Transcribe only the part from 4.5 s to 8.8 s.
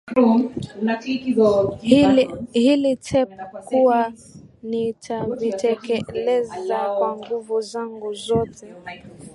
nitavitekeleza kwa nguvu zangu zote